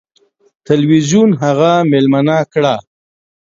[0.67, 2.75] تلویزیون هغه میلمنه کړه.